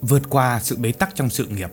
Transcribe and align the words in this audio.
vượt 0.00 0.22
qua 0.30 0.60
sự 0.62 0.76
bế 0.76 0.92
tắc 0.92 1.14
trong 1.14 1.30
sự 1.30 1.46
nghiệp. 1.46 1.70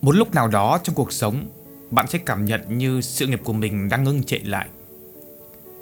Một 0.00 0.12
lúc 0.12 0.34
nào 0.34 0.48
đó 0.48 0.80
trong 0.82 0.94
cuộc 0.94 1.12
sống, 1.12 1.48
bạn 1.90 2.06
sẽ 2.08 2.18
cảm 2.18 2.44
nhận 2.44 2.78
như 2.78 3.00
sự 3.00 3.26
nghiệp 3.26 3.40
của 3.44 3.52
mình 3.52 3.88
đang 3.88 4.04
ngưng 4.04 4.22
trệ 4.22 4.38
lại. 4.38 4.68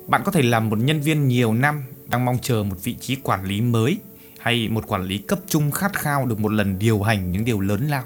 Bạn 0.06 0.22
có 0.24 0.32
thể 0.32 0.42
làm 0.42 0.70
một 0.70 0.78
nhân 0.78 1.00
viên 1.00 1.28
nhiều 1.28 1.54
năm 1.54 1.84
đang 2.06 2.24
mong 2.24 2.38
chờ 2.42 2.62
một 2.62 2.76
vị 2.82 2.96
trí 3.00 3.16
quản 3.16 3.44
lý 3.44 3.60
mới 3.60 3.98
hay 4.38 4.68
một 4.68 4.86
quản 4.86 5.04
lý 5.04 5.18
cấp 5.18 5.38
trung 5.48 5.70
khát 5.70 5.92
khao 5.92 6.26
được 6.26 6.40
một 6.40 6.52
lần 6.52 6.78
điều 6.78 7.02
hành 7.02 7.32
những 7.32 7.44
điều 7.44 7.60
lớn 7.60 7.88
lao. 7.88 8.04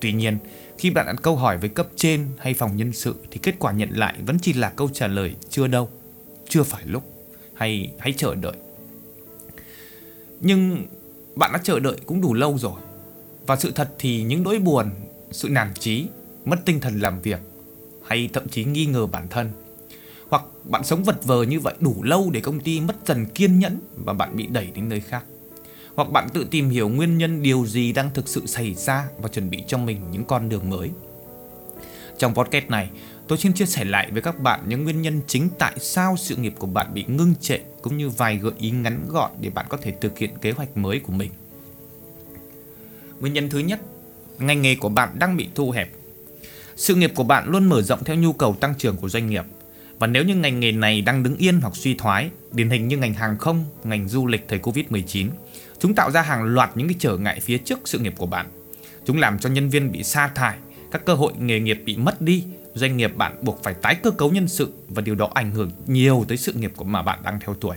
Tuy 0.00 0.12
nhiên, 0.12 0.38
khi 0.78 0.90
bạn 0.90 1.06
đặt 1.06 1.16
câu 1.22 1.36
hỏi 1.36 1.58
với 1.58 1.68
cấp 1.68 1.88
trên 1.96 2.26
hay 2.38 2.54
phòng 2.54 2.76
nhân 2.76 2.92
sự 2.92 3.14
thì 3.30 3.38
kết 3.42 3.54
quả 3.58 3.72
nhận 3.72 3.90
lại 3.90 4.14
vẫn 4.26 4.38
chỉ 4.42 4.52
là 4.52 4.70
câu 4.70 4.88
trả 4.92 5.06
lời 5.06 5.34
chưa 5.50 5.66
đâu, 5.66 5.88
chưa 6.48 6.62
phải 6.62 6.82
lúc 6.86 7.02
hay 7.54 7.92
hãy 7.98 8.14
chờ 8.16 8.34
đợi. 8.34 8.56
Nhưng 10.40 10.86
bạn 11.40 11.52
đã 11.52 11.58
chờ 11.62 11.80
đợi 11.80 11.96
cũng 12.06 12.20
đủ 12.20 12.34
lâu 12.34 12.58
rồi. 12.58 12.80
Và 13.46 13.56
sự 13.56 13.70
thật 13.70 13.90
thì 13.98 14.22
những 14.22 14.42
nỗi 14.42 14.58
buồn, 14.58 14.90
sự 15.30 15.48
nản 15.48 15.74
trí, 15.74 16.06
mất 16.44 16.56
tinh 16.64 16.80
thần 16.80 17.00
làm 17.00 17.20
việc 17.20 17.40
hay 18.06 18.28
thậm 18.32 18.48
chí 18.48 18.64
nghi 18.64 18.86
ngờ 18.86 19.06
bản 19.06 19.28
thân 19.28 19.50
hoặc 20.30 20.42
bạn 20.64 20.84
sống 20.84 21.04
vật 21.04 21.24
vờ 21.24 21.42
như 21.42 21.60
vậy 21.60 21.74
đủ 21.80 22.02
lâu 22.02 22.30
để 22.32 22.40
công 22.40 22.60
ty 22.60 22.80
mất 22.80 22.96
dần 23.06 23.26
kiên 23.26 23.58
nhẫn 23.58 23.80
và 24.04 24.12
bạn 24.12 24.36
bị 24.36 24.46
đẩy 24.46 24.68
đến 24.74 24.88
nơi 24.88 25.00
khác. 25.00 25.24
Hoặc 25.94 26.10
bạn 26.10 26.28
tự 26.32 26.46
tìm 26.50 26.68
hiểu 26.68 26.88
nguyên 26.88 27.18
nhân 27.18 27.42
điều 27.42 27.66
gì 27.66 27.92
đang 27.92 28.10
thực 28.14 28.28
sự 28.28 28.46
xảy 28.46 28.74
ra 28.74 29.08
và 29.18 29.28
chuẩn 29.28 29.50
bị 29.50 29.62
cho 29.66 29.78
mình 29.78 30.00
những 30.10 30.24
con 30.24 30.48
đường 30.48 30.70
mới. 30.70 30.90
Trong 32.18 32.34
podcast 32.34 32.68
này, 32.68 32.90
tôi 33.30 33.38
xin 33.38 33.52
chia 33.52 33.66
sẻ 33.66 33.84
lại 33.84 34.10
với 34.12 34.22
các 34.22 34.40
bạn 34.40 34.60
những 34.66 34.84
nguyên 34.84 35.02
nhân 35.02 35.20
chính 35.26 35.48
tại 35.58 35.72
sao 35.80 36.16
sự 36.16 36.36
nghiệp 36.36 36.54
của 36.58 36.66
bạn 36.66 36.94
bị 36.94 37.04
ngưng 37.08 37.34
trệ 37.40 37.58
cũng 37.82 37.96
như 37.96 38.08
vài 38.08 38.36
gợi 38.36 38.52
ý 38.58 38.70
ngắn 38.70 39.06
gọn 39.08 39.30
để 39.40 39.50
bạn 39.50 39.66
có 39.68 39.76
thể 39.76 39.92
thực 40.00 40.18
hiện 40.18 40.30
kế 40.40 40.50
hoạch 40.50 40.76
mới 40.76 41.00
của 41.00 41.12
mình. 41.12 41.30
Nguyên 43.20 43.32
nhân 43.32 43.50
thứ 43.50 43.58
nhất, 43.58 43.80
ngành 44.38 44.62
nghề 44.62 44.74
của 44.74 44.88
bạn 44.88 45.08
đang 45.18 45.36
bị 45.36 45.48
thu 45.54 45.70
hẹp. 45.70 45.90
Sự 46.76 46.94
nghiệp 46.94 47.12
của 47.14 47.22
bạn 47.22 47.48
luôn 47.48 47.68
mở 47.68 47.82
rộng 47.82 48.04
theo 48.04 48.16
nhu 48.16 48.32
cầu 48.32 48.56
tăng 48.60 48.74
trưởng 48.78 48.96
của 48.96 49.08
doanh 49.08 49.26
nghiệp. 49.26 49.44
Và 49.98 50.06
nếu 50.06 50.24
như 50.24 50.34
ngành 50.34 50.60
nghề 50.60 50.72
này 50.72 51.02
đang 51.02 51.22
đứng 51.22 51.36
yên 51.36 51.60
hoặc 51.60 51.76
suy 51.76 51.94
thoái, 51.94 52.30
điển 52.52 52.70
hình 52.70 52.88
như 52.88 52.96
ngành 52.96 53.14
hàng 53.14 53.38
không, 53.38 53.64
ngành 53.84 54.08
du 54.08 54.26
lịch 54.26 54.48
thời 54.48 54.58
Covid-19, 54.58 55.28
chúng 55.78 55.94
tạo 55.94 56.10
ra 56.10 56.22
hàng 56.22 56.42
loạt 56.42 56.70
những 56.74 56.88
cái 56.88 56.96
trở 56.98 57.16
ngại 57.16 57.40
phía 57.40 57.58
trước 57.58 57.78
sự 57.84 57.98
nghiệp 57.98 58.14
của 58.16 58.26
bạn. 58.26 58.46
Chúng 59.04 59.18
làm 59.18 59.38
cho 59.38 59.48
nhân 59.48 59.68
viên 59.68 59.92
bị 59.92 60.02
sa 60.02 60.28
thải, 60.28 60.56
các 60.90 61.04
cơ 61.04 61.14
hội 61.14 61.32
nghề 61.38 61.60
nghiệp 61.60 61.82
bị 61.84 61.96
mất 61.96 62.20
đi, 62.20 62.44
doanh 62.74 62.96
nghiệp 62.96 63.16
bạn 63.16 63.36
buộc 63.42 63.60
phải 63.62 63.74
tái 63.74 63.94
cơ 63.94 64.10
cấu 64.10 64.30
nhân 64.30 64.48
sự 64.48 64.72
và 64.88 65.02
điều 65.02 65.14
đó 65.14 65.30
ảnh 65.34 65.50
hưởng 65.50 65.70
nhiều 65.86 66.24
tới 66.28 66.36
sự 66.36 66.52
nghiệp 66.52 66.72
của 66.76 66.84
mà 66.84 67.02
bạn 67.02 67.18
đang 67.24 67.40
theo 67.40 67.54
tuổi. 67.54 67.76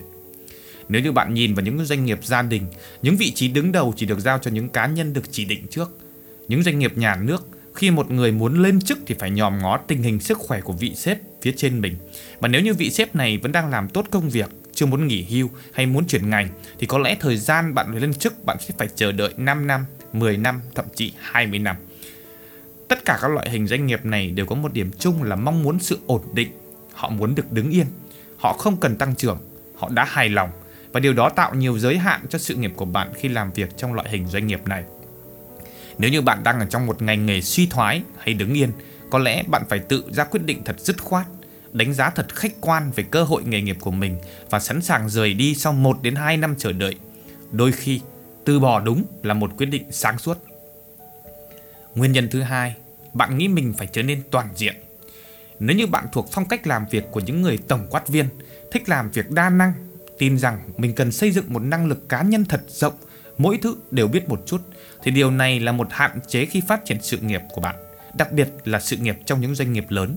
Nếu 0.90 1.02
như 1.02 1.12
bạn 1.12 1.34
nhìn 1.34 1.54
vào 1.54 1.66
những 1.66 1.86
doanh 1.86 2.06
nghiệp 2.06 2.20
gia 2.24 2.42
đình, 2.42 2.66
những 3.02 3.16
vị 3.16 3.32
trí 3.32 3.48
đứng 3.48 3.72
đầu 3.72 3.94
chỉ 3.98 4.06
được 4.06 4.20
giao 4.20 4.40
cho 4.40 4.52
những 4.52 4.70
cá 4.70 4.88
nhân 4.88 5.14
được 5.14 5.32
chỉ 5.32 5.46
định 5.46 5.68
trước. 5.70 6.00
Những 6.48 6.64
doanh 6.64 6.80
nghiệp 6.80 6.98
nhà 6.98 7.16
nước, 7.16 7.48
khi 7.74 7.92
một 7.92 8.12
người 8.12 8.32
muốn 8.32 8.62
lên 8.62 8.82
chức 8.82 9.00
thì 9.08 9.16
phải 9.20 9.32
nhòm 9.32 9.60
ngó 9.60 9.78
tình 9.78 10.04
hình 10.04 10.20
sức 10.20 10.38
khỏe 10.38 10.62
của 10.62 10.74
vị 10.74 10.96
sếp 10.96 11.18
phía 11.42 11.54
trên 11.58 11.82
mình. 11.82 11.96
Và 12.40 12.48
nếu 12.48 12.62
như 12.62 12.74
vị 12.74 12.90
sếp 12.90 13.16
này 13.16 13.38
vẫn 13.38 13.52
đang 13.52 13.70
làm 13.70 13.90
tốt 13.90 14.06
công 14.12 14.30
việc, 14.30 14.50
chưa 14.74 14.86
muốn 14.86 15.08
nghỉ 15.08 15.24
hưu 15.24 15.50
hay 15.74 15.86
muốn 15.86 16.08
chuyển 16.08 16.30
ngành 16.30 16.50
thì 16.80 16.88
có 16.88 16.98
lẽ 16.98 17.18
thời 17.20 17.38
gian 17.38 17.74
bạn 17.74 17.98
lên 17.98 18.14
chức 18.14 18.46
bạn 18.46 18.58
sẽ 18.60 18.74
phải 18.78 18.88
chờ 18.96 19.12
đợi 19.12 19.34
5 19.38 19.68
năm, 19.68 19.86
10 20.14 20.38
năm, 20.38 20.62
thậm 20.76 20.86
chí 20.96 21.14
20 21.20 21.60
năm. 21.60 21.76
Tất 22.88 23.06
cả 23.06 23.20
các 23.22 23.28
loại 23.28 23.50
hình 23.50 23.68
doanh 23.68 23.86
nghiệp 23.86 24.06
này 24.06 24.32
đều 24.32 24.46
có 24.46 24.56
một 24.56 24.74
điểm 24.74 24.92
chung 25.00 25.24
là 25.24 25.36
mong 25.36 25.64
muốn 25.64 25.80
sự 25.80 26.00
ổn 26.08 26.22
định. 26.34 26.52
Họ 26.94 27.10
muốn 27.10 27.36
được 27.36 27.52
đứng 27.52 27.72
yên. 27.72 27.86
Họ 28.38 28.54
không 28.54 28.78
cần 28.78 28.98
tăng 28.98 29.16
trưởng. 29.16 29.38
Họ 29.76 29.90
đã 29.90 30.04
hài 30.04 30.30
lòng. 30.30 30.50
Và 30.92 31.00
điều 31.00 31.14
đó 31.14 31.30
tạo 31.30 31.56
nhiều 31.56 31.80
giới 31.80 31.98
hạn 31.98 32.22
cho 32.30 32.40
sự 32.40 32.56
nghiệp 32.56 32.74
của 32.76 32.86
bạn 32.86 33.12
khi 33.16 33.30
làm 33.30 33.52
việc 33.52 33.78
trong 33.78 33.94
loại 33.94 34.10
hình 34.10 34.28
doanh 34.28 34.48
nghiệp 34.48 34.68
này. 34.68 34.84
Nếu 35.98 36.12
như 36.12 36.22
bạn 36.22 36.44
đang 36.44 36.60
ở 36.60 36.66
trong 36.66 36.86
một 36.86 37.02
ngành 37.02 37.26
nghề 37.26 37.42
suy 37.42 37.66
thoái 37.66 38.02
hay 38.18 38.34
đứng 38.34 38.54
yên, 38.54 38.72
có 39.10 39.20
lẽ 39.20 39.44
bạn 39.48 39.64
phải 39.70 39.80
tự 39.80 40.04
ra 40.12 40.24
quyết 40.24 40.42
định 40.46 40.64
thật 40.66 40.80
dứt 40.80 41.02
khoát, 41.02 41.26
đánh 41.72 41.94
giá 41.94 42.10
thật 42.10 42.36
khách 42.36 42.62
quan 42.62 42.92
về 42.96 43.04
cơ 43.12 43.24
hội 43.24 43.44
nghề 43.44 43.62
nghiệp 43.62 43.78
của 43.80 43.92
mình 43.92 44.18
và 44.50 44.60
sẵn 44.60 44.82
sàng 44.82 45.10
rời 45.10 45.34
đi 45.34 45.56
sau 45.56 45.74
1 45.74 45.98
đến 46.02 46.16
2 46.16 46.38
năm 46.38 46.56
chờ 46.58 46.72
đợi. 46.72 46.96
Đôi 47.52 47.72
khi, 47.72 48.02
từ 48.46 48.60
bỏ 48.60 48.80
đúng 48.80 49.04
là 49.24 49.34
một 49.34 49.52
quyết 49.58 49.66
định 49.66 49.84
sáng 49.92 50.20
suốt. 50.20 50.38
Nguyên 51.96 52.12
nhân 52.12 52.28
thứ 52.32 52.42
hai, 52.42 52.76
bạn 53.14 53.38
nghĩ 53.38 53.48
mình 53.48 53.74
phải 53.78 53.88
trở 53.88 54.04
nên 54.04 54.22
toàn 54.32 54.50
diện. 54.56 54.76
Nếu 55.60 55.78
như 55.78 55.88
bạn 55.88 56.06
thuộc 56.12 56.28
phong 56.32 56.46
cách 56.46 56.68
làm 56.68 56.86
việc 56.92 57.04
của 57.12 57.20
những 57.20 57.42
người 57.42 57.58
tổng 57.68 57.88
quát 57.90 58.08
viên, 58.08 58.26
thích 58.72 58.90
làm 58.90 59.12
việc 59.12 59.32
đa 59.32 59.50
năng, 59.50 59.74
tin 60.18 60.38
rằng 60.38 60.60
mình 60.78 60.94
cần 60.96 61.12
xây 61.12 61.32
dựng 61.32 61.54
một 61.54 61.60
năng 61.60 61.86
lực 61.86 62.10
cá 62.10 62.22
nhân 62.22 62.46
thật 62.46 62.62
rộng, 62.68 62.94
mỗi 63.38 63.60
thứ 63.62 63.76
đều 63.92 64.08
biết 64.08 64.30
một 64.30 64.44
chút, 64.46 64.62
thì 65.04 65.12
điều 65.12 65.32
này 65.32 65.60
là 65.60 65.72
một 65.72 65.88
hạn 65.92 66.20
chế 66.28 66.46
khi 66.46 66.62
phát 66.68 66.86
triển 66.86 66.98
sự 67.02 67.18
nghiệp 67.18 67.42
của 67.52 67.62
bạn, 67.62 67.76
đặc 68.18 68.32
biệt 68.32 68.50
là 68.66 68.80
sự 68.80 68.98
nghiệp 68.98 69.18
trong 69.26 69.42
những 69.42 69.56
doanh 69.56 69.74
nghiệp 69.74 69.86
lớn. 69.90 70.16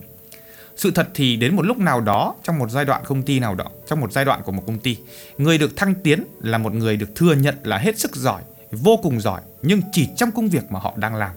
Sự 0.76 0.91
thật 0.91 1.09
thì 1.15 1.36
đến 1.36 1.56
một 1.56 1.62
lúc 1.62 1.78
nào 1.78 2.00
đó 2.00 2.34
trong 2.42 2.59
một 2.59 2.70
giai 2.70 2.84
đoạn 2.84 3.03
công 3.04 3.22
ty 3.22 3.41
nào 3.41 3.54
đó, 3.54 3.66
trong 3.88 4.00
một 4.00 4.12
giai 4.12 4.25
đoạn 4.25 4.42
của 4.42 4.53
một 4.53 4.62
công 4.66 4.78
ty, 4.78 4.97
người 5.38 5.59
được 5.59 5.76
thăng 5.76 5.94
tiến 5.94 6.25
là 6.41 6.59
một 6.59 6.75
người 6.75 6.97
được 6.97 7.15
thừa 7.15 7.34
nhận 7.34 7.54
là 7.62 7.78
hết 7.78 7.98
sức 7.98 8.16
giỏi, 8.16 8.42
vô 8.70 8.97
cùng 9.03 9.20
giỏi 9.20 9.41
nhưng 9.62 9.81
chỉ 9.92 10.09
trong 10.16 10.32
công 10.32 10.48
việc 10.48 10.72
mà 10.72 10.81
họ 10.81 10.94
đang 10.97 11.15
làm 11.15 11.31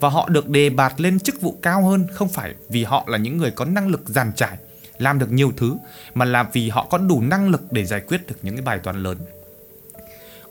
và 0.00 0.08
họ 0.08 0.28
được 0.28 0.48
đề 0.48 0.70
bạt 0.70 1.00
lên 1.00 1.20
chức 1.20 1.40
vụ 1.40 1.58
cao 1.62 1.82
hơn 1.82 2.06
không 2.12 2.28
phải 2.28 2.54
vì 2.68 2.84
họ 2.84 3.04
là 3.06 3.18
những 3.18 3.36
người 3.36 3.50
có 3.50 3.64
năng 3.64 3.88
lực 3.88 4.02
giàn 4.06 4.32
trải, 4.36 4.56
làm 4.98 5.18
được 5.18 5.32
nhiều 5.32 5.52
thứ 5.56 5.76
mà 6.14 6.24
là 6.24 6.42
vì 6.52 6.68
họ 6.68 6.86
có 6.90 6.98
đủ 6.98 7.20
năng 7.20 7.48
lực 7.48 7.72
để 7.72 7.84
giải 7.84 8.00
quyết 8.00 8.26
được 8.26 8.36
những 8.42 8.56
cái 8.56 8.62
bài 8.62 8.78
toán 8.78 9.02
lớn. 9.02 9.18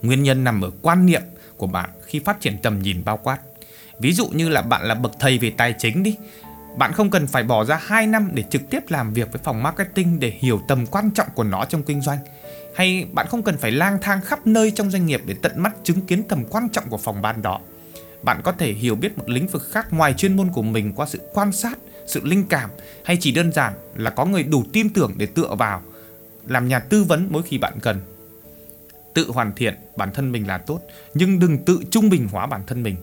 Nguyên 0.02 0.24
nhân 0.24 0.44
nằm 0.44 0.62
ở 0.62 0.72
quan 0.82 1.06
niệm 1.06 1.22
của 1.58 1.68
bạn 1.68 1.90
khi 2.06 2.20
phát 2.20 2.40
triển 2.40 2.58
tầm 2.62 2.82
nhìn 2.82 3.02
bao 3.06 3.18
quát. 3.18 3.40
Ví 4.00 4.14
dụ 4.14 4.28
như 4.28 4.50
là 4.50 4.62
bạn 4.62 4.84
là 4.84 4.96
bậc 4.96 5.12
thầy 5.20 5.38
về 5.38 5.54
tài 5.58 5.76
chính 5.78 6.04
đi, 6.04 6.16
bạn 6.78 6.94
không 6.94 7.10
cần 7.10 7.28
phải 7.28 7.44
bỏ 7.44 7.64
ra 7.64 7.80
2 7.82 8.08
năm 8.08 8.30
để 8.34 8.44
trực 8.50 8.62
tiếp 8.70 8.80
làm 8.88 9.14
việc 9.14 9.32
với 9.32 9.42
phòng 9.44 9.64
marketing 9.64 10.20
để 10.20 10.34
hiểu 10.40 10.62
tầm 10.68 10.86
quan 10.86 11.12
trọng 11.12 11.28
của 11.36 11.44
nó 11.44 11.66
trong 11.66 11.84
kinh 11.84 12.02
doanh. 12.02 12.20
Hay 12.76 13.08
bạn 13.12 13.28
không 13.28 13.44
cần 13.44 13.58
phải 13.58 13.72
lang 13.72 13.98
thang 14.02 14.22
khắp 14.22 14.48
nơi 14.48 14.72
trong 14.72 14.92
doanh 14.92 15.06
nghiệp 15.06 15.22
để 15.26 15.36
tận 15.42 15.52
mắt 15.56 15.76
chứng 15.84 16.02
kiến 16.02 16.24
tầm 16.24 16.44
quan 16.50 16.70
trọng 16.70 16.90
của 16.90 16.98
phòng 16.98 17.22
ban 17.22 17.42
đó 17.42 17.60
bạn 18.28 18.42
có 18.44 18.52
thể 18.52 18.74
hiểu 18.74 18.96
biết 18.96 19.18
một 19.18 19.30
lĩnh 19.30 19.48
vực 19.48 19.64
khác 19.72 19.94
ngoài 19.94 20.14
chuyên 20.14 20.36
môn 20.36 20.50
của 20.50 20.62
mình 20.62 20.94
qua 20.96 21.06
sự 21.06 21.20
quan 21.34 21.52
sát, 21.52 21.80
sự 22.06 22.22
linh 22.24 22.44
cảm 22.50 22.70
hay 23.06 23.18
chỉ 23.20 23.32
đơn 23.32 23.52
giản 23.52 23.74
là 23.96 24.10
có 24.10 24.26
người 24.26 24.44
đủ 24.44 24.64
tin 24.74 24.90
tưởng 24.90 25.14
để 25.18 25.26
tựa 25.26 25.56
vào, 25.56 25.82
làm 26.48 26.68
nhà 26.68 26.80
tư 26.80 27.04
vấn 27.04 27.28
mỗi 27.32 27.44
khi 27.44 27.58
bạn 27.58 27.74
cần. 27.82 28.02
Tự 29.14 29.32
hoàn 29.32 29.56
thiện 29.56 29.76
bản 29.98 30.12
thân 30.14 30.32
mình 30.32 30.48
là 30.48 30.58
tốt, 30.58 30.82
nhưng 31.14 31.40
đừng 31.40 31.58
tự 31.66 31.80
trung 31.92 32.10
bình 32.10 32.28
hóa 32.32 32.46
bản 32.46 32.62
thân 32.68 32.84
mình. 32.84 32.96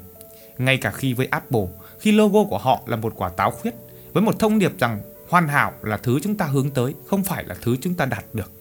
Ngay 0.59 0.77
cả 0.77 0.91
khi 0.91 1.13
với 1.13 1.27
Apple, 1.27 1.67
khi 2.01 2.13
logo 2.13 2.45
của 2.45 2.59
họ 2.59 2.83
là 2.87 2.97
một 2.97 3.13
quả 3.17 3.29
táo 3.29 3.51
khuyết, 3.51 3.75
với 4.13 4.23
một 4.23 4.39
thông 4.39 4.59
điệp 4.59 4.79
rằng 4.79 5.01
hoàn 5.29 5.49
hảo 5.49 5.73
là 5.83 5.97
thứ 5.97 6.19
chúng 6.23 6.37
ta 6.37 6.47
hướng 6.47 6.71
tới, 6.71 6.95
không 7.07 7.25
phải 7.25 7.45
là 7.45 7.55
thứ 7.63 7.77
chúng 7.81 7.95
ta 7.95 8.05
đạt 8.05 8.25
được. 8.33 8.53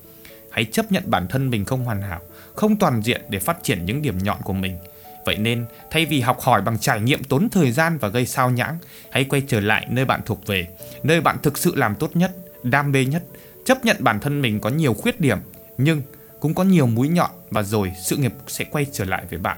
Hãy 0.52 0.66
chấp 0.66 0.92
nhận 0.92 1.04
bản 1.06 1.28
thân 1.28 1.50
mình 1.50 1.66
không 1.66 1.86
hoàn 1.86 2.02
hảo, 2.02 2.22
không 2.56 2.76
toàn 2.76 3.02
diện 3.02 3.22
để 3.30 3.40
phát 3.40 3.64
triển 3.64 3.86
những 3.86 4.02
điểm 4.02 4.18
nhọn 4.18 4.38
của 4.44 4.54
mình– 4.54 4.78
Vậy 5.26 5.38
nên, 5.38 5.66
thay 5.92 6.06
vì 6.06 6.22
học 6.22 6.42
hỏi 6.42 6.62
bằng 6.62 6.80
trải 6.80 7.02
nghiệm 7.02 7.24
tốn 7.24 7.50
thời 7.50 7.72
gian 7.72 7.98
và 7.98 8.08
gây 8.08 8.26
sao 8.26 8.52
nhãng, 8.52 8.78
hãy 9.12 9.24
quay 9.24 9.42
trở 9.48 9.60
lại 9.60 9.88
nơi 9.90 10.06
bạn 10.06 10.22
thuộc 10.26 10.48
về, 10.48 10.68
nơi 11.04 11.22
bạn 11.22 11.38
thực 11.44 11.58
sự 11.58 11.76
làm 11.76 11.96
tốt 11.96 12.16
nhất, 12.16 12.32
đam 12.64 12.92
mê 12.92 13.06
nhất, 13.06 13.24
chấp 13.66 13.86
nhận 13.86 13.98
bản 14.00 14.20
thân 14.20 14.42
mình 14.42 14.60
có 14.60 14.70
nhiều 14.70 14.94
khuyết 14.94 15.20
điểm, 15.20 15.38
nhưng 15.78 16.02
cũng 16.40 16.54
có 16.54 16.64
nhiều 16.64 16.88
mũi 16.88 17.08
nhọn 17.08 17.32
và 17.52 17.64
rồi 17.64 17.92
sự 18.04 18.18
nghiệp 18.18 18.34
sẽ 18.48 18.66
quay 18.66 18.86
trở 18.92 19.06
lại 19.06 19.24
với 19.30 19.40
bạn. 19.40 19.58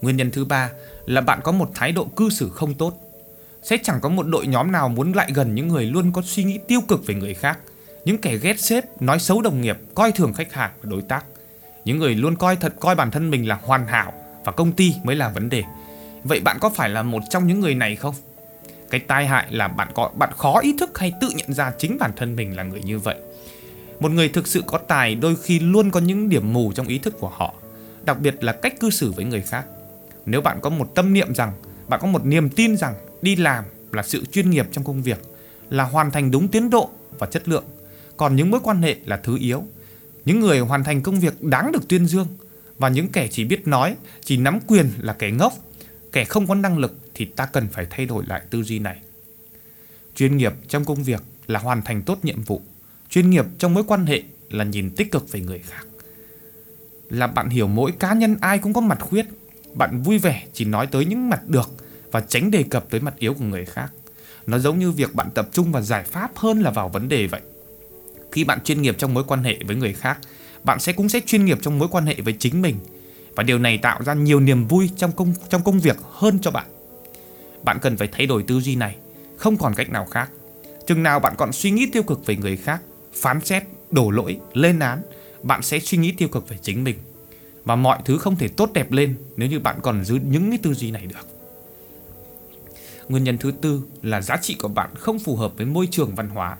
Nguyên 0.00 0.16
nhân 0.16 0.30
thứ 0.30 0.44
ba 0.44 0.70
là 1.06 1.20
bạn 1.20 1.40
có 1.44 1.52
một 1.52 1.70
thái 1.74 1.92
độ 1.92 2.04
cư 2.04 2.30
xử 2.30 2.50
không 2.50 2.74
tốt. 2.74 2.94
Sẽ 3.62 3.76
chẳng 3.82 4.00
có 4.00 4.08
một 4.08 4.26
đội 4.26 4.46
nhóm 4.46 4.72
nào 4.72 4.88
muốn 4.88 5.12
lại 5.12 5.30
gần 5.34 5.54
những 5.54 5.68
người 5.68 5.84
luôn 5.84 6.12
có 6.12 6.22
suy 6.24 6.44
nghĩ 6.44 6.58
tiêu 6.68 6.80
cực 6.88 7.06
về 7.06 7.14
người 7.14 7.34
khác, 7.34 7.58
những 8.04 8.18
kẻ 8.18 8.36
ghét 8.36 8.60
sếp, 8.60 9.02
nói 9.02 9.18
xấu 9.18 9.42
đồng 9.42 9.60
nghiệp, 9.60 9.78
coi 9.94 10.12
thường 10.12 10.32
khách 10.32 10.52
hàng 10.52 10.70
và 10.82 10.90
đối 10.90 11.02
tác 11.02 11.24
những 11.86 11.98
người 11.98 12.14
luôn 12.14 12.36
coi 12.36 12.56
thật 12.56 12.74
coi 12.80 12.94
bản 12.94 13.10
thân 13.10 13.30
mình 13.30 13.48
là 13.48 13.58
hoàn 13.62 13.86
hảo 13.86 14.12
và 14.44 14.52
công 14.52 14.72
ty 14.72 14.94
mới 15.02 15.16
là 15.16 15.28
vấn 15.28 15.48
đề. 15.48 15.62
Vậy 16.24 16.40
bạn 16.40 16.58
có 16.60 16.70
phải 16.70 16.88
là 16.88 17.02
một 17.02 17.22
trong 17.30 17.46
những 17.46 17.60
người 17.60 17.74
này 17.74 17.96
không? 17.96 18.14
Cái 18.90 19.00
tai 19.00 19.26
hại 19.26 19.46
là 19.50 19.68
bạn 19.68 19.88
có 19.94 20.10
bạn 20.18 20.30
khó 20.36 20.58
ý 20.58 20.74
thức 20.78 20.98
hay 20.98 21.12
tự 21.20 21.28
nhận 21.36 21.52
ra 21.52 21.72
chính 21.78 21.98
bản 21.98 22.10
thân 22.16 22.36
mình 22.36 22.56
là 22.56 22.62
người 22.62 22.80
như 22.82 22.98
vậy. 22.98 23.16
Một 24.00 24.10
người 24.12 24.28
thực 24.28 24.46
sự 24.46 24.62
có 24.66 24.78
tài 24.78 25.14
đôi 25.14 25.36
khi 25.36 25.58
luôn 25.58 25.90
có 25.90 26.00
những 26.00 26.28
điểm 26.28 26.52
mù 26.52 26.72
trong 26.72 26.86
ý 26.86 26.98
thức 26.98 27.14
của 27.20 27.28
họ, 27.28 27.54
đặc 28.04 28.20
biệt 28.20 28.44
là 28.44 28.52
cách 28.52 28.80
cư 28.80 28.90
xử 28.90 29.12
với 29.12 29.24
người 29.24 29.40
khác. 29.42 29.64
Nếu 30.26 30.40
bạn 30.40 30.58
có 30.62 30.70
một 30.70 30.94
tâm 30.94 31.12
niệm 31.12 31.34
rằng, 31.34 31.52
bạn 31.88 32.00
có 32.00 32.06
một 32.06 32.26
niềm 32.26 32.48
tin 32.48 32.76
rằng 32.76 32.94
đi 33.22 33.36
làm 33.36 33.64
là 33.92 34.02
sự 34.02 34.24
chuyên 34.26 34.50
nghiệp 34.50 34.66
trong 34.72 34.84
công 34.84 35.02
việc, 35.02 35.18
là 35.70 35.84
hoàn 35.84 36.10
thành 36.10 36.30
đúng 36.30 36.48
tiến 36.48 36.70
độ 36.70 36.90
và 37.18 37.26
chất 37.26 37.48
lượng, 37.48 37.64
còn 38.16 38.36
những 38.36 38.50
mối 38.50 38.60
quan 38.62 38.82
hệ 38.82 38.96
là 39.04 39.16
thứ 39.16 39.38
yếu 39.40 39.64
những 40.26 40.40
người 40.40 40.58
hoàn 40.58 40.84
thành 40.84 41.02
công 41.02 41.20
việc 41.20 41.42
đáng 41.42 41.72
được 41.72 41.88
tuyên 41.88 42.06
dương 42.06 42.26
và 42.78 42.88
những 42.88 43.08
kẻ 43.08 43.28
chỉ 43.30 43.44
biết 43.44 43.66
nói, 43.66 43.96
chỉ 44.24 44.36
nắm 44.36 44.58
quyền 44.66 44.90
là 44.98 45.12
kẻ 45.12 45.30
ngốc, 45.30 45.52
kẻ 46.12 46.24
không 46.24 46.46
có 46.46 46.54
năng 46.54 46.78
lực 46.78 46.98
thì 47.14 47.24
ta 47.24 47.46
cần 47.46 47.68
phải 47.72 47.86
thay 47.90 48.06
đổi 48.06 48.24
lại 48.26 48.42
tư 48.50 48.62
duy 48.62 48.78
này. 48.78 48.96
Chuyên 50.14 50.36
nghiệp 50.36 50.52
trong 50.68 50.84
công 50.84 51.02
việc 51.02 51.22
là 51.46 51.58
hoàn 51.58 51.82
thành 51.82 52.02
tốt 52.02 52.18
nhiệm 52.22 52.42
vụ, 52.42 52.62
chuyên 53.10 53.30
nghiệp 53.30 53.44
trong 53.58 53.74
mối 53.74 53.84
quan 53.86 54.06
hệ 54.06 54.22
là 54.50 54.64
nhìn 54.64 54.90
tích 54.90 55.12
cực 55.12 55.32
về 55.32 55.40
người 55.40 55.58
khác. 55.58 55.86
là 57.10 57.26
bạn 57.26 57.48
hiểu 57.48 57.68
mỗi 57.68 57.92
cá 57.92 58.14
nhân 58.14 58.36
ai 58.40 58.58
cũng 58.58 58.72
có 58.72 58.80
mặt 58.80 58.98
khuyết. 59.00 59.26
Bạn 59.74 60.02
vui 60.02 60.18
vẻ 60.18 60.46
chỉ 60.52 60.64
nói 60.64 60.86
tới 60.86 61.04
những 61.04 61.30
mặt 61.30 61.48
được 61.48 61.70
và 62.12 62.20
tránh 62.20 62.50
đề 62.50 62.62
cập 62.62 62.90
tới 62.90 63.00
mặt 63.00 63.14
yếu 63.18 63.34
của 63.34 63.44
người 63.44 63.64
khác. 63.64 63.92
Nó 64.46 64.58
giống 64.58 64.78
như 64.78 64.92
việc 64.92 65.14
bạn 65.14 65.30
tập 65.34 65.48
trung 65.52 65.72
vào 65.72 65.82
giải 65.82 66.04
pháp 66.04 66.30
hơn 66.36 66.60
là 66.60 66.70
vào 66.70 66.88
vấn 66.88 67.08
đề 67.08 67.26
vậy. 67.26 67.40
Khi 68.36 68.44
bạn 68.44 68.60
chuyên 68.64 68.82
nghiệp 68.82 68.94
trong 68.98 69.14
mối 69.14 69.24
quan 69.26 69.44
hệ 69.44 69.56
với 69.66 69.76
người 69.76 69.92
khác, 69.92 70.18
bạn 70.64 70.80
sẽ 70.80 70.92
cũng 70.92 71.08
sẽ 71.08 71.20
chuyên 71.26 71.44
nghiệp 71.44 71.58
trong 71.62 71.78
mối 71.78 71.88
quan 71.90 72.06
hệ 72.06 72.14
với 72.14 72.34
chính 72.38 72.62
mình. 72.62 72.76
Và 73.34 73.42
điều 73.42 73.58
này 73.58 73.78
tạo 73.78 74.00
ra 74.04 74.14
nhiều 74.14 74.40
niềm 74.40 74.66
vui 74.68 74.90
trong 74.96 75.12
công 75.12 75.34
trong 75.48 75.64
công 75.64 75.80
việc 75.80 75.96
hơn 76.12 76.38
cho 76.42 76.50
bạn. 76.50 76.66
Bạn 77.64 77.78
cần 77.82 77.96
phải 77.96 78.08
thay 78.12 78.26
đổi 78.26 78.42
tư 78.42 78.60
duy 78.60 78.76
này, 78.76 78.96
không 79.36 79.56
còn 79.56 79.74
cách 79.74 79.90
nào 79.90 80.06
khác. 80.06 80.30
Chừng 80.86 81.02
nào 81.02 81.20
bạn 81.20 81.34
còn 81.38 81.52
suy 81.52 81.70
nghĩ 81.70 81.86
tiêu 81.86 82.02
cực 82.02 82.26
về 82.26 82.36
người 82.36 82.56
khác, 82.56 82.82
phán 83.14 83.40
xét, 83.44 83.62
đổ 83.90 84.10
lỗi, 84.10 84.40
lên 84.52 84.78
án, 84.78 85.02
bạn 85.42 85.62
sẽ 85.62 85.78
suy 85.78 85.98
nghĩ 85.98 86.12
tiêu 86.12 86.28
cực 86.28 86.48
về 86.48 86.56
chính 86.62 86.84
mình. 86.84 86.96
Và 87.64 87.76
mọi 87.76 87.98
thứ 88.04 88.18
không 88.18 88.36
thể 88.36 88.48
tốt 88.48 88.70
đẹp 88.72 88.92
lên 88.92 89.16
nếu 89.36 89.48
như 89.48 89.60
bạn 89.60 89.78
còn 89.82 90.04
giữ 90.04 90.18
những 90.28 90.50
cái 90.50 90.58
tư 90.62 90.74
duy 90.74 90.90
này 90.90 91.06
được. 91.06 91.28
Nguyên 93.08 93.24
nhân 93.24 93.38
thứ 93.38 93.52
tư 93.62 93.82
là 94.02 94.20
giá 94.20 94.36
trị 94.36 94.56
của 94.58 94.68
bạn 94.68 94.90
không 94.94 95.18
phù 95.18 95.36
hợp 95.36 95.52
với 95.56 95.66
môi 95.66 95.88
trường 95.90 96.14
văn 96.14 96.28
hóa. 96.28 96.56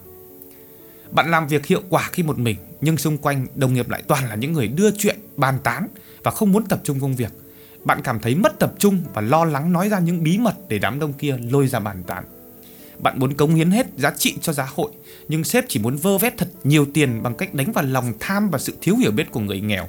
Bạn 1.11 1.31
làm 1.31 1.49
việc 1.49 1.67
hiệu 1.67 1.82
quả 1.88 2.08
khi 2.12 2.23
một 2.23 2.38
mình, 2.38 2.56
nhưng 2.81 2.99
xung 2.99 3.19
quanh 3.19 3.47
đồng 3.55 3.75
nghiệp 3.75 3.88
lại 3.88 4.03
toàn 4.08 4.29
là 4.29 4.35
những 4.35 4.53
người 4.53 4.69
đưa 4.69 4.91
chuyện, 4.91 5.19
bàn 5.37 5.58
tán 5.64 5.88
và 6.23 6.31
không 6.31 6.53
muốn 6.53 6.67
tập 6.67 6.81
trung 6.85 7.00
công 7.00 7.17
việc. 7.17 7.32
Bạn 7.85 8.00
cảm 8.05 8.20
thấy 8.20 8.35
mất 8.35 8.58
tập 8.58 8.73
trung 8.79 9.03
và 9.14 9.20
lo 9.20 9.44
lắng 9.44 9.73
nói 9.73 9.88
ra 9.88 9.99
những 9.99 10.23
bí 10.23 10.38
mật 10.38 10.55
để 10.69 10.79
đám 10.79 10.99
đông 10.99 11.12
kia 11.12 11.38
lôi 11.50 11.67
ra 11.67 11.81
bàn 11.81 12.03
tán. 12.06 12.25
Bạn 12.99 13.19
muốn 13.19 13.35
cống 13.35 13.55
hiến 13.55 13.70
hết 13.70 13.87
giá 13.97 14.11
trị 14.19 14.35
cho 14.41 14.53
xã 14.53 14.67
hội, 14.75 14.91
nhưng 15.29 15.44
sếp 15.44 15.64
chỉ 15.69 15.81
muốn 15.81 15.97
vơ 15.97 16.19
vét 16.19 16.37
thật 16.37 16.49
nhiều 16.64 16.87
tiền 16.94 17.23
bằng 17.23 17.35
cách 17.35 17.55
đánh 17.55 17.73
vào 17.73 17.85
lòng 17.85 18.12
tham 18.20 18.50
và 18.50 18.58
sự 18.58 18.75
thiếu 18.81 18.97
hiểu 18.97 19.11
biết 19.11 19.31
của 19.31 19.41
người 19.41 19.61
nghèo. 19.61 19.88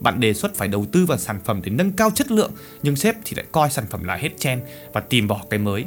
Bạn 0.00 0.20
đề 0.20 0.34
xuất 0.34 0.54
phải 0.54 0.68
đầu 0.68 0.86
tư 0.92 1.06
vào 1.06 1.18
sản 1.18 1.40
phẩm 1.44 1.60
để 1.64 1.70
nâng 1.70 1.92
cao 1.92 2.10
chất 2.10 2.30
lượng, 2.30 2.52
nhưng 2.82 2.96
sếp 2.96 3.16
thì 3.24 3.32
lại 3.36 3.46
coi 3.52 3.70
sản 3.70 3.84
phẩm 3.90 4.04
là 4.04 4.16
hết 4.16 4.30
chen 4.38 4.60
và 4.92 5.00
tìm 5.00 5.28
bỏ 5.28 5.44
cái 5.50 5.58
mới. 5.58 5.84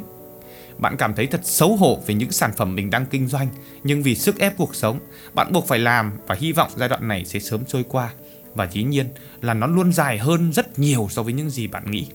Bạn 0.80 0.96
cảm 0.96 1.14
thấy 1.14 1.26
thật 1.26 1.40
xấu 1.44 1.76
hổ 1.76 2.02
về 2.06 2.14
những 2.14 2.32
sản 2.32 2.52
phẩm 2.56 2.74
mình 2.74 2.90
đang 2.90 3.06
kinh 3.06 3.28
doanh, 3.28 3.48
nhưng 3.84 4.02
vì 4.02 4.14
sức 4.14 4.38
ép 4.38 4.56
cuộc 4.56 4.74
sống, 4.74 4.98
bạn 5.34 5.52
buộc 5.52 5.66
phải 5.66 5.78
làm 5.78 6.12
và 6.26 6.34
hy 6.38 6.52
vọng 6.52 6.70
giai 6.76 6.88
đoạn 6.88 7.08
này 7.08 7.24
sẽ 7.24 7.40
sớm 7.40 7.64
trôi 7.68 7.84
qua. 7.88 8.10
Và 8.54 8.68
dĩ 8.72 8.82
nhiên 8.82 9.06
là 9.40 9.54
nó 9.54 9.66
luôn 9.66 9.92
dài 9.92 10.18
hơn 10.18 10.52
rất 10.52 10.78
nhiều 10.78 11.08
so 11.10 11.22
với 11.22 11.32
những 11.32 11.50
gì 11.50 11.66
bạn 11.66 11.90
nghĩ. 11.90 12.06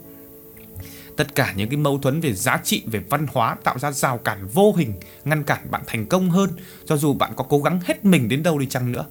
Tất 1.17 1.35
cả 1.35 1.53
những 1.55 1.69
cái 1.69 1.77
mâu 1.77 1.97
thuẫn 1.97 2.21
về 2.21 2.33
giá 2.33 2.59
trị, 2.63 2.83
về 2.85 3.01
văn 3.09 3.27
hóa 3.33 3.55
tạo 3.63 3.79
ra 3.79 3.91
rào 3.91 4.17
cản 4.17 4.47
vô 4.47 4.73
hình, 4.73 4.93
ngăn 5.25 5.43
cản 5.43 5.71
bạn 5.71 5.81
thành 5.87 6.05
công 6.05 6.29
hơn, 6.29 6.49
cho 6.85 6.97
dù 6.97 7.13
bạn 7.13 7.31
có 7.35 7.45
cố 7.49 7.59
gắng 7.59 7.79
hết 7.85 8.05
mình 8.05 8.29
đến 8.29 8.43
đâu 8.43 8.59
đi 8.59 8.65
chăng 8.65 8.91
nữa. 8.91 9.05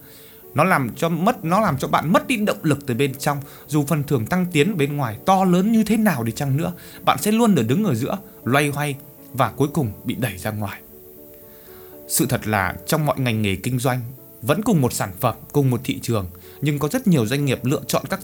Nó 0.55 0.65
làm 0.65 0.91
cho 0.97 1.09
mất 1.09 1.45
nó 1.45 1.61
làm 1.61 1.79
cho 1.79 1.89
bạn 1.89 2.12
mất 2.12 2.27
đi 2.27 2.37
động 2.37 2.59
lực 2.62 2.87
từ 2.87 2.95
bên 2.95 3.15
trong, 3.15 3.39
dù 3.67 3.85
phần 3.85 4.05
thưởng 4.05 4.27
tăng 4.27 4.47
tiến 4.53 4.77
bên 4.77 4.97
ngoài 4.97 5.17
to 5.27 5.45
lớn 5.45 5.73
như 5.73 5.85
thế 5.85 5.97
nào 5.97 6.25
đi 6.25 6.33
chăng 6.33 6.56
nữa, 6.56 6.73
bạn 7.05 7.19
sẽ 7.19 7.33
luôn 7.33 7.55
được 7.55 7.65
đứng 7.69 7.85
ở 7.85 7.95
giữa, 7.95 8.19
loay 8.45 8.69
hoay 8.69 8.97
và 9.34 9.50
cuối 9.50 9.69
cùng 9.69 9.92
bị 10.04 10.14
đẩy 10.14 10.38
ra 10.38 10.50
ngoài. 10.50 10.81
Sự 12.08 12.26
thật 12.26 12.46
là 12.46 12.75
trong 12.86 13.06
mọi 13.06 13.20
ngành 13.20 13.42
nghề 13.42 13.56
kinh 13.56 13.78
doanh, 13.78 14.00
vẫn 14.42 14.62
cùng 14.62 14.81
một 14.81 14.92
sản 14.92 15.10
phẩm, 15.20 15.34
cùng 15.52 15.70
một 15.70 15.81
thị 15.84 15.98
trường, 16.02 16.26
nhưng 16.60 16.78
có 16.78 16.88
rất 16.88 17.06
nhiều 17.06 17.26
doanh 17.26 17.44
nghiệp 17.44 17.64
lựa 17.64 17.81
chọn 17.86 18.04
các 18.10 18.20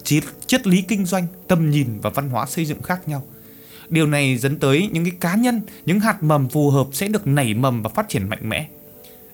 triết 0.46 0.66
lý 0.66 0.82
kinh 0.82 1.06
doanh, 1.06 1.26
tầm 1.48 1.70
nhìn 1.70 2.00
và 2.02 2.10
văn 2.10 2.28
hóa 2.28 2.46
xây 2.46 2.64
dựng 2.64 2.82
khác 2.82 3.08
nhau. 3.08 3.26
Điều 3.88 4.06
này 4.06 4.36
dẫn 4.36 4.58
tới 4.58 4.88
những 4.92 5.04
cái 5.04 5.12
cá 5.20 5.34
nhân, 5.34 5.60
những 5.86 6.00
hạt 6.00 6.22
mầm 6.22 6.48
phù 6.48 6.70
hợp 6.70 6.86
sẽ 6.92 7.08
được 7.08 7.26
nảy 7.26 7.54
mầm 7.54 7.82
và 7.82 7.88
phát 7.88 8.08
triển 8.08 8.28
mạnh 8.28 8.48
mẽ. 8.48 8.68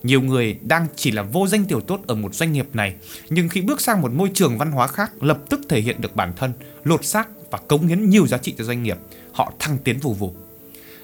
Nhiều 0.03 0.21
người 0.21 0.59
đang 0.63 0.87
chỉ 0.97 1.11
là 1.11 1.23
vô 1.23 1.47
danh 1.47 1.65
tiểu 1.65 1.81
tốt 1.81 2.01
ở 2.07 2.15
một 2.15 2.35
doanh 2.35 2.53
nghiệp 2.53 2.67
này, 2.73 2.95
nhưng 3.31 3.49
khi 3.49 3.61
bước 3.61 3.81
sang 3.81 4.03
một 4.03 4.13
môi 4.13 4.31
trường 4.35 4.59
văn 4.59 4.73
hóa 4.73 4.87
khác, 4.87 5.13
lập 5.21 5.39
tức 5.51 5.61
thể 5.69 5.81
hiện 5.81 6.01
được 6.01 6.17
bản 6.17 6.33
thân, 6.37 6.53
lột 6.85 7.05
xác 7.05 7.29
và 7.51 7.59
cống 7.59 7.87
hiến 7.87 8.11
nhiều 8.11 8.27
giá 8.27 8.39
trị 8.39 8.55
cho 8.59 8.65
doanh 8.65 8.83
nghiệp. 8.83 8.99
Họ 9.33 9.53
thăng 9.59 9.79
tiến 9.79 9.99
vù 9.99 10.15
vù. 10.15 10.35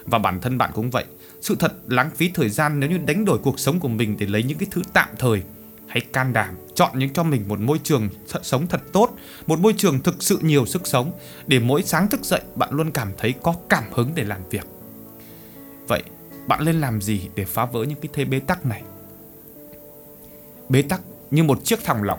Và 0.05 0.19
bản 0.19 0.41
thân 0.41 0.59
bạn 0.59 0.71
cũng 0.75 0.91
vậy. 0.91 1.05
Sự 1.41 1.57
thật 1.59 1.73
lãng 1.89 2.11
phí 2.11 2.31
thời 2.35 2.49
gian 2.49 2.81
nếu 2.81 2.91
như 2.91 2.99
đánh 2.99 3.25
đổi 3.25 3.39
cuộc 3.39 3.61
sống 3.61 3.81
của 3.81 3.89
mình 3.89 4.17
để 4.19 4.27
lấy 4.27 4.43
những 4.43 4.59
cái 4.59 4.69
thứ 4.71 4.83
tạm 4.93 5.09
thời. 5.19 5.43
Hãy 5.87 6.01
can 6.01 6.33
đảm 6.33 6.55
chọn 6.75 6.99
những 6.99 7.13
cho 7.13 7.23
mình 7.23 7.49
một 7.49 7.61
môi 7.61 7.79
trường 7.83 8.09
sống 8.43 8.67
thật 8.67 8.81
tốt, 8.93 9.11
một 9.47 9.59
môi 9.59 9.75
trường 9.77 10.01
thực 10.01 10.23
sự 10.23 10.39
nhiều 10.43 10.67
sức 10.67 10.87
sống 10.87 11.13
để 11.47 11.59
mỗi 11.59 11.83
sáng 11.83 12.09
thức 12.09 12.25
dậy 12.25 12.41
bạn 12.55 12.71
luôn 12.73 12.91
cảm 12.91 13.13
thấy 13.19 13.35
có 13.43 13.55
cảm 13.69 13.85
hứng 13.93 14.13
để 14.15 14.25
làm 14.25 14.41
việc. 14.51 14.67
Vậy 15.89 16.03
bạn 16.47 16.65
nên 16.65 16.81
làm 16.81 17.01
gì 17.01 17.29
để 17.35 17.45
phá 17.45 17.65
vỡ 17.65 17.85
những 17.85 18.01
cái 18.01 18.09
thế 18.13 18.25
bế 18.25 18.41
tắc 18.41 18.67
này? 18.67 18.83
Bế 20.69 20.83
tắc 20.83 21.01
như 21.31 21.45
một 21.45 21.65
chiếc 21.65 21.85
thòng 21.85 22.03
lọng, 22.03 22.19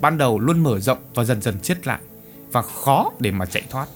ban 0.00 0.18
đầu 0.18 0.38
luôn 0.38 0.62
mở 0.62 0.80
rộng 0.80 0.98
và 1.14 1.24
dần 1.24 1.42
dần 1.42 1.56
chết 1.62 1.86
lại 1.86 2.00
và 2.52 2.62
khó 2.62 3.12
để 3.18 3.30
mà 3.30 3.46
chạy 3.46 3.62
thoát. 3.70 3.86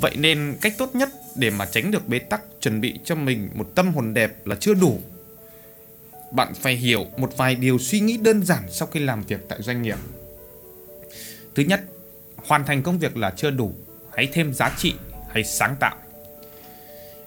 Vậy 0.00 0.16
nên 0.16 0.56
cách 0.60 0.74
tốt 0.78 0.94
nhất 0.94 1.08
để 1.36 1.50
mà 1.50 1.66
tránh 1.66 1.90
được 1.90 2.08
bế 2.08 2.18
tắc 2.18 2.42
chuẩn 2.60 2.80
bị 2.80 2.98
cho 3.04 3.14
mình 3.14 3.48
một 3.54 3.70
tâm 3.74 3.94
hồn 3.94 4.14
đẹp 4.14 4.46
là 4.46 4.56
chưa 4.60 4.74
đủ. 4.74 5.00
Bạn 6.32 6.54
phải 6.54 6.76
hiểu 6.76 7.06
một 7.16 7.36
vài 7.36 7.54
điều 7.54 7.78
suy 7.78 8.00
nghĩ 8.00 8.16
đơn 8.16 8.44
giản 8.44 8.62
sau 8.70 8.88
khi 8.88 9.00
làm 9.00 9.22
việc 9.22 9.40
tại 9.48 9.62
doanh 9.62 9.82
nghiệp. 9.82 9.98
Thứ 11.54 11.62
nhất, 11.62 11.80
hoàn 12.36 12.64
thành 12.64 12.82
công 12.82 12.98
việc 12.98 13.16
là 13.16 13.32
chưa 13.36 13.50
đủ, 13.50 13.72
hãy 14.16 14.28
thêm 14.32 14.54
giá 14.54 14.74
trị, 14.78 14.94
hãy 15.30 15.44
sáng 15.44 15.76
tạo. 15.80 15.96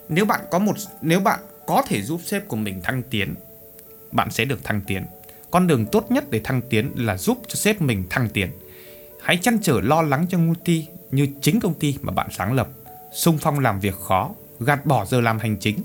Nếu 0.10 0.26
bạn 0.26 0.42
có 0.52 0.60
một 0.60 0.76
nếu 1.02 1.20
bạn 1.20 1.40
có 1.68 1.84
thể 1.88 2.02
giúp 2.02 2.22
sếp 2.26 2.48
của 2.48 2.56
mình 2.56 2.82
thăng 2.82 3.04
tiến, 3.04 3.36
bạn 4.12 4.32
sẽ 4.32 4.46
được 4.46 4.64
thăng 4.64 4.82
tiến. 4.88 5.06
Con 5.52 5.68
đường 5.68 5.86
tốt 5.86 6.12
nhất 6.12 6.30
để 6.30 6.42
thăng 6.44 6.62
tiến 6.62 6.92
là 6.96 7.18
giúp 7.18 7.38
cho 7.48 7.56
sếp 7.56 7.82
mình 7.82 8.04
thăng 8.10 8.30
tiến. 8.30 8.50
Hãy 9.22 9.38
chăn 9.38 9.60
trở 9.62 9.82
lo 9.82 10.02
lắng 10.02 10.26
cho 10.30 10.38
công 10.38 10.56
ty 10.56 10.88
như 11.12 11.28
chính 11.42 11.60
công 11.60 11.74
ty 11.74 11.96
mà 12.02 12.14
bạn 12.14 12.28
sáng 12.32 12.54
lập, 12.54 12.68
sung 13.12 13.38
phong 13.42 13.60
làm 13.60 13.80
việc 13.80 13.96
khó, 13.96 14.30
gạt 14.60 14.86
bỏ 14.86 15.06
giờ 15.06 15.22
làm 15.22 15.40
hành 15.40 15.58
chính, 15.60 15.80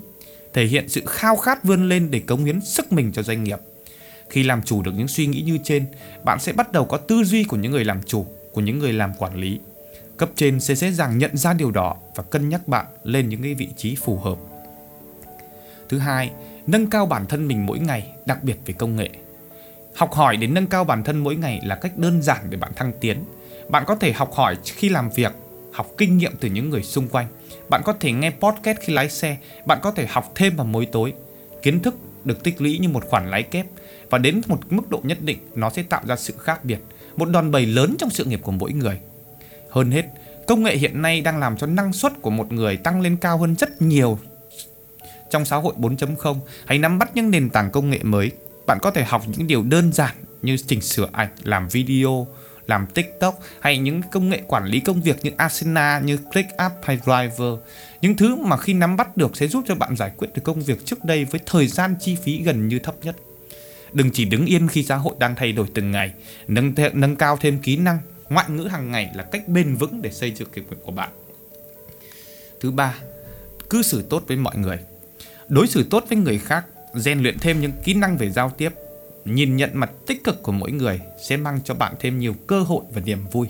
thể 0.52 0.64
hiện 0.64 0.88
sự 0.88 1.02
khao 1.06 1.36
khát 1.36 1.64
vươn 1.64 1.88
lên 1.88 2.10
để 2.10 2.20
cống 2.20 2.44
hiến 2.44 2.60
sức 2.60 2.92
mình 2.92 3.12
cho 3.12 3.22
doanh 3.22 3.44
nghiệp. 3.44 3.58
Khi 4.30 4.42
làm 4.42 4.62
chủ 4.62 4.82
được 4.82 4.92
những 4.96 5.08
suy 5.08 5.26
nghĩ 5.26 5.42
như 5.42 5.58
trên, 5.64 5.86
bạn 6.24 6.40
sẽ 6.40 6.52
bắt 6.52 6.72
đầu 6.72 6.84
có 6.84 6.96
tư 6.96 7.24
duy 7.24 7.44
của 7.44 7.56
những 7.56 7.72
người 7.72 7.84
làm 7.84 8.02
chủ, 8.06 8.26
của 8.52 8.60
những 8.60 8.78
người 8.78 8.92
làm 8.92 9.12
quản 9.18 9.36
lý. 9.36 9.60
Cấp 10.16 10.30
trên 10.36 10.60
sẽ 10.60 10.74
dễ 10.74 10.92
dàng 10.92 11.18
nhận 11.18 11.36
ra 11.36 11.52
điều 11.52 11.70
đó 11.70 11.96
và 12.14 12.22
cân 12.22 12.48
nhắc 12.48 12.68
bạn 12.68 12.86
lên 13.04 13.28
những 13.28 13.42
cái 13.42 13.54
vị 13.54 13.68
trí 13.76 13.96
phù 13.96 14.18
hợp. 14.18 14.38
Thứ 15.88 15.98
hai, 15.98 16.30
nâng 16.66 16.90
cao 16.90 17.06
bản 17.06 17.26
thân 17.26 17.48
mình 17.48 17.66
mỗi 17.66 17.78
ngày, 17.78 18.12
đặc 18.26 18.44
biệt 18.44 18.56
về 18.66 18.74
công 18.78 18.96
nghệ. 18.96 19.08
Học 19.94 20.12
hỏi 20.12 20.36
để 20.36 20.46
nâng 20.46 20.66
cao 20.66 20.84
bản 20.84 21.04
thân 21.04 21.18
mỗi 21.18 21.36
ngày 21.36 21.60
là 21.64 21.74
cách 21.74 21.98
đơn 21.98 22.22
giản 22.22 22.50
để 22.50 22.56
bạn 22.56 22.72
thăng 22.76 22.92
tiến. 23.00 23.24
Bạn 23.68 23.84
có 23.86 23.96
thể 23.96 24.12
học 24.12 24.32
hỏi 24.34 24.56
khi 24.64 24.88
làm 24.88 25.10
việc, 25.10 25.32
học 25.72 25.90
kinh 25.98 26.18
nghiệm 26.18 26.32
từ 26.40 26.48
những 26.48 26.70
người 26.70 26.82
xung 26.82 27.08
quanh. 27.08 27.26
Bạn 27.68 27.82
có 27.84 27.92
thể 27.92 28.12
nghe 28.12 28.30
podcast 28.30 28.78
khi 28.80 28.92
lái 28.92 29.08
xe, 29.08 29.36
bạn 29.66 29.78
có 29.82 29.90
thể 29.90 30.06
học 30.06 30.32
thêm 30.34 30.56
vào 30.56 30.66
mỗi 30.66 30.86
tối. 30.86 31.12
Kiến 31.62 31.80
thức 31.80 31.94
được 32.24 32.42
tích 32.42 32.60
lũy 32.62 32.78
như 32.78 32.88
một 32.88 33.04
khoản 33.04 33.30
lái 33.30 33.42
kép 33.42 33.66
và 34.10 34.18
đến 34.18 34.40
một 34.46 34.58
mức 34.70 34.90
độ 34.90 35.00
nhất 35.02 35.18
định 35.20 35.38
nó 35.54 35.70
sẽ 35.70 35.82
tạo 35.82 36.02
ra 36.06 36.16
sự 36.16 36.34
khác 36.38 36.64
biệt, 36.64 36.78
một 37.16 37.28
đòn 37.28 37.50
bẩy 37.50 37.66
lớn 37.66 37.94
trong 37.98 38.10
sự 38.10 38.24
nghiệp 38.24 38.40
của 38.42 38.52
mỗi 38.52 38.72
người. 38.72 39.00
Hơn 39.70 39.90
hết, 39.90 40.04
công 40.46 40.62
nghệ 40.62 40.76
hiện 40.76 41.02
nay 41.02 41.20
đang 41.20 41.38
làm 41.38 41.56
cho 41.56 41.66
năng 41.66 41.92
suất 41.92 42.12
của 42.22 42.30
một 42.30 42.52
người 42.52 42.76
tăng 42.76 43.00
lên 43.00 43.16
cao 43.16 43.38
hơn 43.38 43.54
rất 43.54 43.82
nhiều. 43.82 44.18
Trong 45.30 45.44
xã 45.44 45.56
hội 45.56 45.74
4.0, 45.76 46.36
hãy 46.66 46.78
nắm 46.78 46.98
bắt 46.98 47.10
những 47.14 47.30
nền 47.30 47.50
tảng 47.50 47.70
công 47.70 47.90
nghệ 47.90 47.98
mới. 48.02 48.30
Bạn 48.66 48.78
có 48.82 48.90
thể 48.90 49.04
học 49.04 49.22
những 49.26 49.46
điều 49.46 49.62
đơn 49.62 49.92
giản 49.92 50.14
như 50.42 50.56
chỉnh 50.66 50.80
sửa 50.80 51.08
ảnh, 51.12 51.28
làm 51.42 51.68
video, 51.68 52.26
làm 52.66 52.86
TikTok 52.86 53.40
hay 53.60 53.78
những 53.78 54.02
công 54.12 54.28
nghệ 54.28 54.42
quản 54.46 54.64
lý 54.64 54.80
công 54.80 55.02
việc 55.02 55.16
như 55.22 55.30
Asana, 55.36 56.00
như 56.04 56.16
ClickUp 56.16 56.72
hay 56.82 56.98
Driver. 57.04 57.58
Những 58.00 58.16
thứ 58.16 58.36
mà 58.36 58.56
khi 58.56 58.74
nắm 58.74 58.96
bắt 58.96 59.16
được 59.16 59.36
sẽ 59.36 59.46
giúp 59.46 59.64
cho 59.68 59.74
bạn 59.74 59.96
giải 59.96 60.10
quyết 60.16 60.28
được 60.34 60.42
công 60.44 60.62
việc 60.62 60.84
trước 60.84 61.04
đây 61.04 61.24
với 61.24 61.40
thời 61.46 61.66
gian 61.66 61.96
chi 62.00 62.16
phí 62.22 62.42
gần 62.42 62.68
như 62.68 62.78
thấp 62.78 62.94
nhất. 63.02 63.16
Đừng 63.92 64.10
chỉ 64.10 64.24
đứng 64.24 64.46
yên 64.46 64.68
khi 64.68 64.82
xã 64.82 64.96
hội 64.96 65.14
đang 65.18 65.34
thay 65.34 65.52
đổi 65.52 65.66
từng 65.74 65.90
ngày, 65.90 66.12
nâng, 66.48 66.72
th- 66.72 66.90
nâng 66.92 67.16
cao 67.16 67.36
thêm 67.36 67.58
kỹ 67.58 67.76
năng, 67.76 67.98
ngoại 68.28 68.50
ngữ 68.50 68.64
hàng 68.64 68.90
ngày 68.90 69.10
là 69.14 69.22
cách 69.22 69.48
bền 69.48 69.74
vững 69.76 70.02
để 70.02 70.10
xây 70.10 70.30
dựng 70.30 70.48
kế 70.52 70.62
hoạch 70.68 70.82
của 70.82 70.92
bạn. 70.92 71.10
Thứ 72.60 72.70
ba, 72.70 72.94
cư 73.70 73.82
xử 73.82 74.02
tốt 74.02 74.24
với 74.26 74.36
mọi 74.36 74.56
người. 74.56 74.78
Đối 75.48 75.66
xử 75.66 75.86
tốt 75.90 76.04
với 76.08 76.18
người 76.18 76.38
khác, 76.38 76.64
rèn 76.94 77.22
luyện 77.22 77.38
thêm 77.38 77.60
những 77.60 77.72
kỹ 77.84 77.94
năng 77.94 78.16
về 78.16 78.30
giao 78.30 78.50
tiếp, 78.50 78.72
nhìn 79.24 79.56
nhận 79.56 79.70
mặt 79.74 79.90
tích 80.06 80.24
cực 80.24 80.42
của 80.42 80.52
mỗi 80.52 80.72
người 80.72 81.00
sẽ 81.28 81.36
mang 81.36 81.60
cho 81.64 81.74
bạn 81.74 81.94
thêm 82.00 82.18
nhiều 82.18 82.34
cơ 82.46 82.60
hội 82.60 82.84
và 82.94 83.00
niềm 83.00 83.18
vui. 83.32 83.46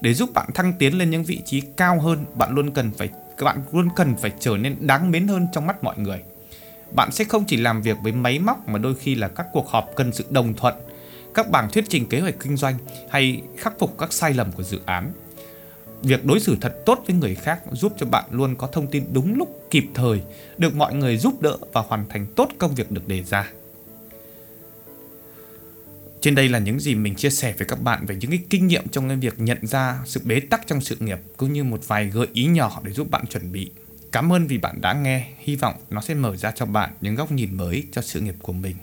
Để 0.00 0.14
giúp 0.14 0.30
bạn 0.34 0.46
thăng 0.54 0.72
tiến 0.78 0.98
lên 0.98 1.10
những 1.10 1.24
vị 1.24 1.40
trí 1.44 1.60
cao 1.60 2.00
hơn, 2.00 2.24
bạn 2.34 2.54
luôn 2.54 2.70
cần 2.70 2.90
phải 2.98 3.08
các 3.38 3.44
bạn 3.44 3.62
luôn 3.72 3.88
cần 3.96 4.16
phải 4.16 4.32
trở 4.40 4.56
nên 4.56 4.76
đáng 4.80 5.10
mến 5.10 5.28
hơn 5.28 5.46
trong 5.52 5.66
mắt 5.66 5.84
mọi 5.84 5.98
người. 5.98 6.22
Bạn 6.94 7.12
sẽ 7.12 7.24
không 7.24 7.44
chỉ 7.44 7.56
làm 7.56 7.82
việc 7.82 7.96
với 8.02 8.12
máy 8.12 8.38
móc 8.38 8.68
mà 8.68 8.78
đôi 8.78 8.94
khi 8.94 9.14
là 9.14 9.28
các 9.28 9.46
cuộc 9.52 9.68
họp 9.68 9.90
cần 9.96 10.12
sự 10.12 10.24
đồng 10.30 10.54
thuận, 10.54 10.74
các 11.34 11.50
bảng 11.50 11.70
thuyết 11.70 11.84
trình 11.88 12.06
kế 12.06 12.20
hoạch 12.20 12.34
kinh 12.40 12.56
doanh 12.56 12.74
hay 13.10 13.42
khắc 13.56 13.78
phục 13.78 13.98
các 13.98 14.12
sai 14.12 14.34
lầm 14.34 14.52
của 14.52 14.62
dự 14.62 14.80
án. 14.86 15.12
Việc 16.02 16.24
đối 16.24 16.40
xử 16.40 16.56
thật 16.60 16.76
tốt 16.86 17.02
với 17.06 17.16
người 17.16 17.34
khác 17.34 17.60
giúp 17.72 17.92
cho 17.98 18.06
bạn 18.06 18.24
luôn 18.30 18.54
có 18.56 18.66
thông 18.66 18.86
tin 18.86 19.04
đúng 19.12 19.34
lúc, 19.38 19.62
kịp 19.70 19.84
thời, 19.94 20.20
được 20.58 20.74
mọi 20.74 20.94
người 20.94 21.16
giúp 21.16 21.42
đỡ 21.42 21.56
và 21.72 21.80
hoàn 21.80 22.08
thành 22.08 22.26
tốt 22.36 22.48
công 22.58 22.74
việc 22.74 22.90
được 22.90 23.08
đề 23.08 23.22
ra. 23.22 23.50
Trên 26.20 26.34
đây 26.34 26.48
là 26.48 26.58
những 26.58 26.80
gì 26.80 26.94
mình 26.94 27.14
chia 27.14 27.30
sẻ 27.30 27.54
với 27.58 27.66
các 27.68 27.82
bạn 27.82 28.06
về 28.06 28.16
những 28.20 28.30
cái 28.30 28.40
kinh 28.50 28.66
nghiệm 28.66 28.88
trong 28.88 29.08
cái 29.08 29.16
việc 29.16 29.40
nhận 29.40 29.66
ra 29.66 29.98
sự 30.04 30.20
bế 30.24 30.40
tắc 30.40 30.66
trong 30.66 30.80
sự 30.80 30.96
nghiệp 31.00 31.18
cũng 31.36 31.52
như 31.52 31.64
một 31.64 31.88
vài 31.88 32.06
gợi 32.06 32.26
ý 32.32 32.44
nhỏ 32.44 32.80
để 32.84 32.92
giúp 32.92 33.10
bạn 33.10 33.26
chuẩn 33.26 33.52
bị. 33.52 33.70
Cảm 34.12 34.32
ơn 34.32 34.46
vì 34.46 34.58
bạn 34.58 34.80
đã 34.80 34.92
nghe, 34.92 35.28
hy 35.38 35.56
vọng 35.56 35.74
nó 35.90 36.00
sẽ 36.00 36.14
mở 36.14 36.36
ra 36.36 36.50
cho 36.50 36.66
bạn 36.66 36.90
những 37.00 37.14
góc 37.14 37.32
nhìn 37.32 37.56
mới 37.56 37.84
cho 37.92 38.02
sự 38.02 38.20
nghiệp 38.20 38.34
của 38.42 38.52
mình. 38.52 38.76